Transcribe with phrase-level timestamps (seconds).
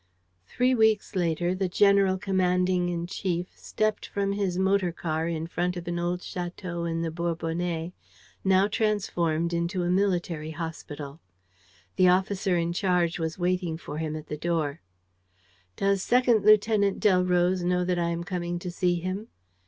[0.51, 5.77] Three weeks later the general commanding in chief stepped from his motor car in front
[5.77, 7.93] of an old château in the Bourbonnais,
[8.43, 11.19] now transformed into a military hospital.
[11.97, 14.81] The officer in charge was waiting for him at the door.
[15.75, 19.27] "Does Second Lieutenant Delroze know that I am coming to see him?"